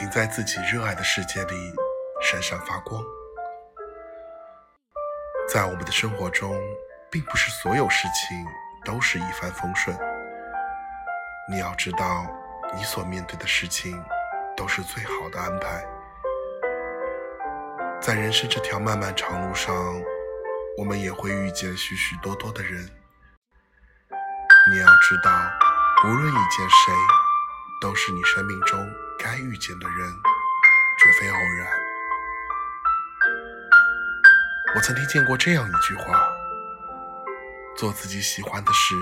[0.00, 1.74] 请在自己热爱的世界里
[2.22, 3.04] 闪闪发光。
[5.46, 6.58] 在我们的生活中，
[7.10, 8.46] 并不是所有事情
[8.82, 9.94] 都是一帆风顺。
[11.50, 12.26] 你要知道，
[12.74, 14.02] 你所面对的事情
[14.56, 15.86] 都是最好的安排。
[18.00, 19.76] 在人生这条漫漫长路上，
[20.78, 22.88] 我们也会遇见许许多多的人。
[24.72, 25.30] 你要知道，
[26.04, 26.94] 无论遇见谁，
[27.82, 28.78] 都是你生命中
[29.40, 30.12] 遇见的人，
[30.98, 31.68] 绝非偶然。
[34.76, 36.28] 我曾听见过这样一句话：
[37.76, 38.94] 做自己喜欢的事，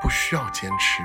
[0.00, 1.02] 不需要坚持，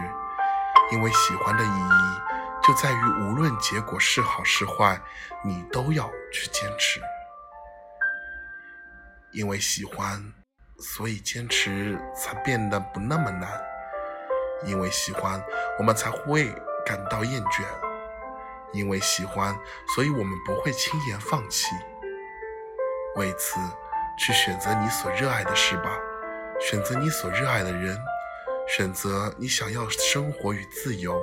[0.92, 2.22] 因为喜欢的意义
[2.64, 5.00] 就在于无论结果是好是坏，
[5.44, 7.00] 你都要去坚持。
[9.32, 10.34] 因为喜欢，
[10.80, 13.50] 所以坚持才变得不那么难。
[14.66, 15.40] 因为喜欢，
[15.78, 16.52] 我们才会
[16.84, 17.64] 感到厌倦；
[18.72, 19.58] 因为喜欢，
[19.96, 21.68] 所以我们不会轻言放弃。
[23.16, 23.60] 为此，
[24.18, 25.98] 去选择你所热爱的事吧，
[26.60, 27.98] 选择你所热爱的人，
[28.68, 31.20] 选择你想要生活与自由，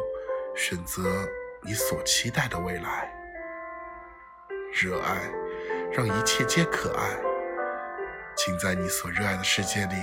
[0.57, 1.29] 选择
[1.63, 3.13] 你所期待的未来。
[4.73, 5.31] 热爱，
[5.93, 7.17] 让一切皆可爱。
[8.37, 9.95] 请在你所热爱的世界里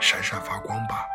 [0.00, 1.06] 闪闪发光吧。